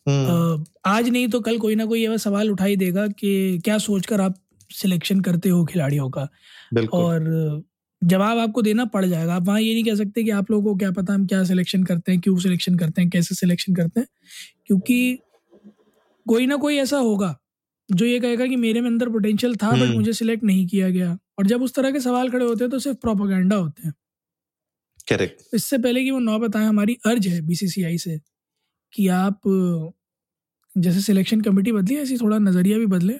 हम्म, 0.06 0.64
आज 0.86 1.08
नहीं 1.08 1.28
तो 1.28 1.40
कल 1.40 1.58
कोई 1.58 1.74
ना 1.74 1.84
कोई 1.86 2.02
ये 2.02 2.18
सवाल 2.18 2.50
उठाई 2.50 2.76
देगा 2.76 3.06
कि 3.08 3.60
क्या 3.64 3.76
सोचकर 3.78 4.20
आप 4.20 4.36
सिलेक्शन 4.70 5.20
करते 5.20 5.48
हो 5.48 5.64
खिलाड़ियों 5.64 6.08
का। 6.10 6.28
और 6.94 7.62
जवाब 8.02 8.38
आपको 8.38 8.62
देना 8.62 8.84
पड़ 8.86 9.04
जाएगा 9.06 9.34
आप 9.34 9.46
वहाँ 9.46 9.60
ये 9.60 9.72
नहीं 9.74 9.84
कह 9.84 9.94
सकते 9.94 10.22
कि 10.24 10.30
आप 10.32 10.50
लोगों 10.50 10.72
को 10.72 10.76
क्या 10.78 10.90
पता 10.92 11.14
हम 11.14 11.26
क्या 11.26 11.42
सिलेक्शन 11.44 11.84
करते 11.84 12.12
हैं 12.12 12.20
क्यों 12.20 12.36
सिलेक्शन 12.38 12.76
करते 12.78 13.02
हैं 13.02 13.10
कैसे 13.10 13.34
सिलेक्शन 13.34 13.74
करते 13.74 14.00
हैं 14.00 14.06
क्योंकि 14.66 15.18
कोई 16.26 16.46
ना 16.46 16.56
कोई 16.56 16.76
ऐसा 16.78 16.98
होगा 16.98 17.36
जो 17.88 18.06
ये 18.06 18.18
कहेगा 18.20 18.46
कि 18.46 18.56
मेरे 18.56 18.80
में 18.80 18.88
अंदर 18.90 19.08
पोटेंशियल 19.08 19.56
था 19.56 19.70
बट 19.70 19.78
हम्म। 19.78 19.94
मुझे 19.94 20.12
सिलेक्ट 20.12 20.44
नहीं 20.44 20.66
किया 20.66 20.88
गया। 20.90 21.16
और 21.38 21.46
जब 21.46 21.62
उस 21.62 21.74
तरह 21.74 21.90
के 21.90 22.00
सवाल 22.00 22.28
खड़े 22.30 22.44
होते 22.44 22.64
हैं 22.64 22.70
तो 22.70 22.78
सिर्फ़ 22.78 22.98
प्रोपोगंडा 22.98 23.56
होते 23.56 23.86
हैं। 23.86 23.92
करेक्ट 25.08 25.54
इससे 25.54 25.78
पहले 25.78 26.02
कि 26.04 26.10
वो 26.10 26.18
नौ 26.20 26.38
बताएँ 26.38 26.66
हमारी 26.66 26.96
अर्ज़ 27.06 27.28
है 27.28 27.40
बीसीसीआई 27.46 27.98
से 27.98 28.18
कि 28.92 29.08
आप 29.10 29.40
जैसे 30.76 31.00
सिलेक्शन 31.00 31.40
कमेटी 31.40 31.72
बदली 31.72 31.96
ऐसी 31.98 32.16
थोड़ा 32.18 32.38
नज़रिया 32.40 32.78
भी 32.78 32.86
बदले। 32.88 33.14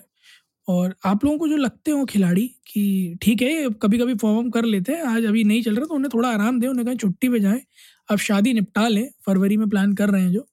और 0.71 0.95
आप 1.07 1.25
लोगों 1.25 1.39
को 1.39 1.49
जो 1.49 1.57
लगते 1.57 1.91
हो 1.91 2.05
खिलाड़ी 2.07 2.47
कि 2.69 2.83
ठीक 3.23 3.43
है 3.43 3.69
कभी 3.83 3.99
कभी 3.99 4.15
फॉर्म 4.17 4.51
कर 4.51 4.65
लेते 4.65 4.93
हैं 4.93 5.03
आज 5.07 5.25
अभी 5.27 5.45
नहीं 5.45 5.63
चल 5.63 5.77
रहा 5.77 5.87
तो 5.87 5.95
उन्हें 5.95 6.11
थोड़ा 6.15 6.29
आराम 6.31 6.61
दें 6.61 6.69
उन्हें 6.69 6.87
कहीं 6.87 6.97
छुट्टी 6.99 7.29
पे 7.29 7.41
जाएँ 7.41 7.61
अब 8.09 8.19
शादी 8.21 8.53
निपटा 8.55 8.87
लें 8.89 9.09
फरवरी 9.27 9.57
में 9.57 9.69
प्लान 9.69 9.95
कर 9.95 10.11
रहे 10.11 10.23
हैं 10.23 10.33
जो 10.33 10.47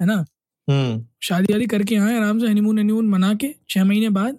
है 0.00 0.06
ना? 0.06 0.24
हम्म। 0.68 1.04
शादी 1.22 1.52
वादी 1.52 1.66
करके 1.66 1.96
आए 1.98 2.16
आराम 2.16 2.38
से 2.40 2.48
हनीमून 2.48 2.78
हनीमून 2.78 3.08
मना 3.08 3.34
के 3.34 3.54
छह 3.70 3.84
महीने 3.84 4.08
बाद 4.12 4.38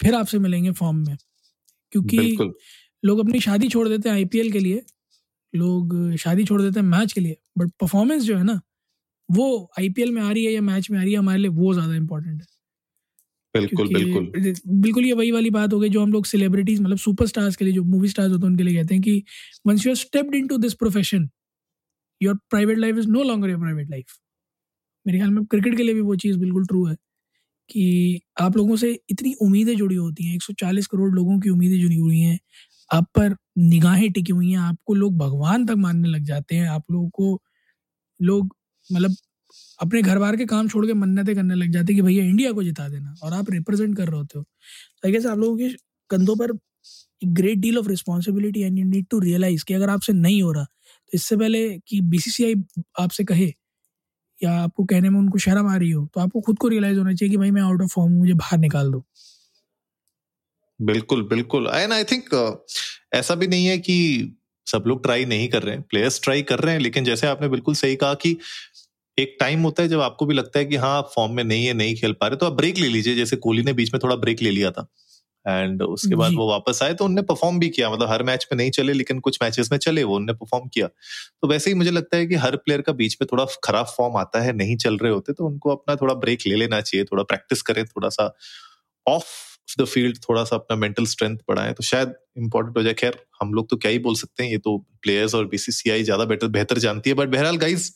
फिर 0.00 0.14
आपसे 0.14 0.38
मिलेंगे 0.40 0.72
फॉर्म 0.72 0.96
में। 0.98 1.16
क्योंकि 1.92 2.18
लोग 3.02 3.20
अपनी 3.20 3.40
शादी 3.40 3.68
छोड़ 3.68 3.88
देते 3.88 4.08
हैं 4.08 4.16
आईपीएल 4.16 4.52
के 4.52 4.58
लिए 4.60 4.82
लोग 5.54 5.94
शादी 6.18 6.44
छोड़ 6.44 6.60
देते 6.62 6.80
हैं 6.80 6.86
मैच 6.88 7.12
के 7.12 7.20
लिए 7.20 7.36
बट 7.58 7.70
परफॉर्मेंस 7.80 8.22
जो 8.24 8.36
है 8.36 8.44
ना 8.44 8.60
वो 9.28 9.46
आईपीएल 9.80 10.12
में 10.12 10.22
आ 10.22 10.30
रही 10.32 10.44
है 10.44 10.52
या 10.52 10.60
मैच 10.62 10.90
में 10.90 10.98
आ 10.98 11.02
रही 11.02 11.12
है 11.12 11.18
हमारे 11.18 11.38
लिए 11.38 11.50
वो 11.52 11.74
ज़्यादा 11.74 11.94
इंपॉर्टेंट 11.96 12.40
है। 12.42 12.46
बिल्कुल 13.54 13.88
बिल्कुल। 13.88 14.26
बिल्कुल 14.78 15.04
ये 15.04 15.12
वही 15.14 15.30
वाली 15.32 15.50
बात 15.50 15.72
हो 15.72 15.78
गई 15.80 15.88
जो 15.90 16.02
हम 16.02 16.12
लोग 16.12 16.26
सेलिब्रिटीज 16.26 16.80
मतलब 16.80 16.96
सुपर 16.98 17.26
स्टार्स 17.26 17.56
के 17.56 17.64
लिए 17.64 17.74
जो 17.74 17.82
मूवी 17.86 18.08
स्टार्स 18.08 18.30
होते 18.32 18.42
हैं 18.42 18.50
उनके 18.50 18.62
लिए 18.64 18.74
कहते 18.74 18.94
हैं 18.94 19.02
कि 19.02 19.22
once 19.66 19.86
you 19.86 19.92
are 19.92 19.96
stepped 19.98 20.34
into 20.34 20.56
this 20.58 20.74
profession 20.76 21.28
your 22.20 22.34
private 22.50 22.78
life 22.78 22.98
is 22.98 23.08
no 23.08 23.22
longer 23.24 23.50
your 23.50 23.60
private 23.60 23.90
life 23.90 24.16
मेरे 25.06 25.18
ख्याल 25.18 25.30
में 25.30 25.44
क्रिकेट 25.46 25.76
के 25.76 25.82
लिए 25.82 25.94
भी 25.94 26.00
वो 26.02 26.16
चीज़ 26.18 26.38
बिल्कुल 26.38 26.66
ट्रू 26.66 26.86
है 26.86 26.96
कि 27.70 28.20
आप 28.40 28.56
लोगों 28.56 28.76
से 28.76 28.92
इतनी 29.10 29.34
उम्मीदें 29.42 29.76
जुड़ी 29.76 29.96
होती 29.96 30.24
हैं 30.24 30.36
140 30.36 30.86
करोड़ 30.88 31.10
लोगों 31.12 31.38
की 31.40 31.50
उम्मीदें 31.50 31.80
जुड़ी 31.80 31.96
हुई 31.98 32.20
हैं 32.20 32.38
आप 32.90 33.06
पर 33.16 33.36
निगाहें 33.60 34.10
टिकी 34.12 34.32
हुई 34.32 34.50
हैं 34.50 34.58
आपको 34.60 34.94
लोग 34.94 35.16
भगवान 35.18 35.66
तक 35.66 35.76
मानने 35.78 36.08
लग 36.08 36.24
जाते 36.26 36.56
हैं 36.56 36.68
आप 36.70 36.84
लोगों 36.92 37.08
को 37.12 37.40
लोग 38.20 38.54
मतलब 38.90 39.16
अपने 39.80 40.02
घर 40.02 40.18
बार 40.18 40.36
के 40.36 40.46
काम 40.46 40.68
छोड़ 40.68 40.86
के 40.86 40.94
मन्नतें 40.94 41.34
करने 41.36 41.54
लग 41.54 41.70
जाते 41.72 41.94
कि 41.94 42.02
भैया 42.02 42.24
इंडिया 42.24 42.52
को 42.52 42.62
जिता 42.62 42.88
देना 42.88 43.14
और 43.22 43.32
आप 43.34 43.50
रिप्रेजेंट 43.50 43.96
कर 43.96 44.08
रहे 44.08 44.18
होते 44.18 44.38
हो। 44.38 44.44
तो 45.02 45.08
आई 45.08 45.24
आप 45.26 45.38
लोगों 45.38 45.56
के 45.58 45.68
कंधों 46.10 46.36
पर 46.36 46.52
great 47.24 47.58
deal 47.58 47.78
of 47.78 47.88
responsibility 47.88 48.62
and 48.62 48.78
you 48.78 48.84
need 48.86 49.06
to 49.10 49.18
realise 49.20 49.64
कि 49.64 49.74
अगर 49.74 49.90
आपसे 49.90 50.12
नहीं 50.12 50.42
हो 50.42 50.52
रहा 50.52 50.64
तो 50.64 51.10
इससे 51.14 51.36
पहले 51.36 51.68
कि 51.88 52.00
बीसीसीआई 52.10 52.54
आपसे 53.00 53.24
कहे 53.24 53.52
या 54.40 54.52
आपको 54.54 54.84
कहने 54.84 55.10
में 55.10 55.18
उनको 55.20 55.38
शर्म 55.38 55.68
आ 55.68 55.76
रही 55.76 55.90
हो 55.90 56.08
तो 56.14 56.20
आपको 56.20 56.40
खुद 56.40 56.58
को 56.58 56.68
रियलाइज़ 56.68 56.98
होना 56.98 57.14
चाहिए 57.14 57.30
कि 57.30 57.36
भाई 57.36 57.50
मैं 57.50 57.62
आउट 57.62 57.82
ऑफ़ 57.82 57.90
फॉर्म 57.94 58.12
मुझे 58.12 58.34
बाहर 58.34 58.58
निकाल 58.58 58.92
दो। 58.92 59.04
बिल्कुल 60.80 61.22
बिल्कुल। 61.22 61.66
एंड 61.74 61.92
आई 61.92 62.04
थिंक 62.04 62.28
ऐसा 63.14 63.34
भी 63.34 63.46
नहीं 63.46 63.66
है 63.66 63.78
कि 63.78 63.96
सब 64.66 64.84
लोग 64.86 65.02
ट्राई 65.02 65.24
नहीं 65.24 65.48
कर 65.48 65.62
रहे 65.62 65.74
हैं। 65.74 65.82
प्लेयर्स 65.82 66.20
ट्राई 66.22 66.42
कर 66.42 66.58
रहे 66.58 66.74
हैं, 66.74 66.80
लेकिन 66.80 67.04
जैसे 67.04 67.26
आपने 67.26 67.48
बिल्कुल 67.48 67.74
सही 67.74 67.96
कहा 67.96 68.14
कि 68.14 68.36
एक 69.20 69.36
टाइम 69.40 69.62
होता 69.62 69.82
है 69.82 69.88
जब 69.88 70.00
आपको 70.00 70.26
भी 70.26 70.34
लगता 70.34 70.58
है 70.58 70.64
कि 70.64 70.76
हाँ 70.78 71.00
फॉर्म 71.14 71.32
में 71.32 71.44
नहीं 71.44 71.66
है 71.66 71.72
नहीं 71.74 71.94
खेल 71.96 72.12
पा 72.12 72.26
रहे 72.26 72.36
तो 72.36 72.46
आप 72.46 72.52
ब्रेक 72.54 72.78
ले 72.78 72.88
लीजिए। 72.88 73.14
जैसे 73.14 73.36
कोहली 73.38 73.62
ने 73.62 73.72
बीच 73.72 73.92
में 73.94 74.00
थोड़ा 74.02 74.16
ब्रेक 74.16 74.42
ले 74.42 74.50
लिया 74.50 74.70
था। 74.70 74.86
एंड 75.46 75.82
उसके 75.82 76.14
बाद 76.14 76.32
वो 76.36 76.48
वापस 76.48 76.82
आए 76.82 76.94
तो 76.94 77.04
उनने 77.04 77.22
परफॉर्म 77.22 77.58
भी 77.58 77.68
किया। 77.68 77.90
मतलब 77.90 78.08
हर 78.08 78.22
मैच 78.22 78.46
में 78.52 78.56
नहीं 78.56 78.70
चले 78.70 78.92
लेकिन 78.92 79.20
कुछ 79.20 79.38
मैचेस 79.42 79.68
में 79.72 79.78
चले 79.78 80.02
वो 80.04 80.16
उनने 80.16 80.32
परफॉर्म 80.32 80.66
किया। 80.68 80.86
तो 80.86 81.48
वैसे 81.48 81.70
ही 81.70 81.74
मुझे 81.74 81.90
लगता 81.90 82.16
है 82.16 82.26
कि 82.26 82.34
हर 82.36 82.56
प्लेयर 82.56 82.80
का 82.80 82.92
बीच 82.92 83.16
में 83.22 83.26
थोड़ा 83.32 83.46
खराब 83.64 83.86
फॉर्म 83.88 84.16
आता 84.16 84.40
है 84.40 84.52
नहीं 84.52 84.76
चल 84.76 84.98
रहे 84.98 85.12
होते 85.12 85.32
तो 85.32 85.46
उनको 85.46 85.70
अपना 85.70 85.96
थोड़ा 85.96 86.14
ब्रेक 86.16 86.46
ले 86.46 86.56
लेना 86.56 86.80
चाहिए। 86.80 87.04
थोड़ा 87.04 87.22
प्रैक्टिस 87.24 87.62
करें 87.62 87.84
थोड़ा 87.86 88.08
सा 88.08 88.32
ऑफ़ 89.06 89.26
द 89.78 89.84
फ़ील्ड 89.84 90.18
थोड़ा 90.18 90.44
सा 90.44 90.56
अपना 90.56 90.76
मेंटल 90.76 91.04
स्ट्रेंथ 91.06 91.36
बढ़ाएँ। 91.48 91.72
तो 91.72 91.82
शायद 91.82 92.14
इंपॉर्टेंट 92.38 92.76
हो 92.76 92.82
जाए। 92.82 92.94
खैर 92.94 93.18
हम 93.42 93.54
लोग 93.54 93.68
तो 93.70 93.76
क्या 93.76 93.90
ही 93.90 93.98
बोल 93.98 94.14
सकते 94.16 94.42
हैं 94.44 94.50
ये 94.50 94.58
तो 94.58 94.76
प्लेयर्स 95.02 95.34
और 95.34 95.46
बीसीसीआई 95.48 96.02
ज़्यादा 96.02 96.24
बेटर 96.24 96.48
बेहतर 96.50 96.78
जानती 96.78 97.10
है। 97.10 97.16
बट 97.16 97.28
बहरहाल 97.28 97.56
गाइज़ 97.58 97.90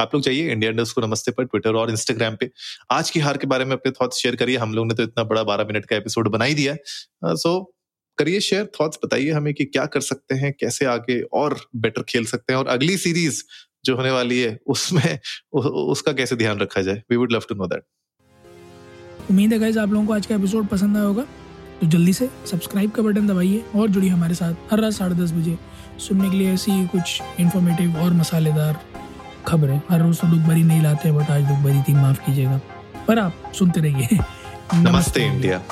आप 0.00 0.14
लोग 0.14 0.22
चाहिए 0.22 0.50
इंडिया 0.52 0.70
इंडस्ट 0.70 0.94
को 0.94 1.00
नमस्ते 1.00 1.30
पर 1.30 1.44
ट्विटर 1.44 1.74
और 1.74 1.90
इंस्टाग्राम 1.90 2.36
पे। 2.36 2.50
आज 2.90 3.08
की 3.10 3.20
हार 3.20 3.36
के 3.36 3.46
बारे 3.46 3.64
में 3.64 3.72
अपने 3.72 3.92
थॉट्स 3.92 4.18
शेयर 4.18 4.36
करिए। 4.36 4.56
हम 4.56 4.74
लोग 4.74 4.86
ने 4.86 4.94
तो 4.94 5.02
इतना 5.02 5.24
बड़ा 5.24 5.42
बारह 5.42 5.64
मिनट 5.64 5.86
का 5.86 5.96
एपिसोड 5.96 6.28
बना 6.28 6.44
ही 6.44 6.54
दिया 6.54 6.72
है। 6.72 7.34
सो 7.36 7.62
करिए 8.18 8.40
शेयर 8.40 8.70
थॉट्स 8.80 8.98
बताइए 9.04 9.30
हमें 9.30 9.52
कि 9.54 9.64
क्या 9.64 9.86
कर 9.86 10.00
सकते 10.00 10.34
हैं, 10.34 10.52
कैसे 10.60 10.84
आगे 10.84 11.20
और 11.32 11.56
बेटर 11.76 12.02
खेल 12.02 12.24
सकते 12.26 12.52
हैं। 12.52 12.60
और 12.60 12.68
अगली 12.68 12.96
सीरीज़ 12.96 13.42
जो 13.84 13.96
होने 13.96 14.10
वाली 14.10 14.40
है, 14.40 14.58
उसमें 14.66 15.18
उसका 15.54 16.12
कैसे 16.12 16.36
ध्यान 16.36 16.58
रखा 16.58 16.82
जाए? 16.82 17.02
We 17.10 17.16
would 17.16 17.32
love 17.32 17.42
to 17.48 17.54
know 17.54 17.66
that 17.66 17.82
उम्मीद 19.30 19.52
है 19.52 19.78
आप 19.78 19.88
लोगों 19.88 20.06
को 20.06 20.12
आज 20.12 20.26
का 20.26 20.34
एपिसोड 20.34 20.66
पसंद 20.66 20.96
आया 20.96 21.06
होगा। 21.06 21.22
तो 21.80 21.86
जल्दी 21.86 22.12
से 22.12 22.28
सब्सक्राइब 22.46 22.90
का 22.90 23.02
बटन 23.02 23.26
दबाइए 23.26 23.62
और 23.74 23.88
जुड़िए 23.88 24.10
हमारे 24.10 24.34
साथ 24.34 24.72
हर 24.72 24.80
रात 24.80 24.92
साढ़े 24.92 25.14
दस 25.14 25.32
बजे। 25.32 25.56
सुनने 25.98 26.30
के 26.30 26.36
लिए 26.36 26.52
ऐसी 26.52 26.86
कुछ 26.86 27.20
इन्फॉर्मेटिव 27.40 27.96
और 27.96 28.12
मसालेदार 28.12 28.80
खबरें। 29.48 29.80
हर 29.90 30.00
रोज 30.00 30.20
तो 30.20 30.28
दुख 30.28 30.38
भरी 30.38 30.62
नहीं 30.62 30.82
लाते 30.82 31.12
बट 31.12 31.30
आज 31.30 31.42
दुख 31.42 31.56
भरी 31.56 31.82
थी, 31.82 31.94
माफ़ 31.94 32.18
कीजिएगा। 32.26 32.60
पर 33.08 33.18
आप 33.18 33.52
सुनते 33.58 33.80
रहिए। 33.80 34.18
नमस्ते, 34.74 35.20
इंडिया। 35.20 35.62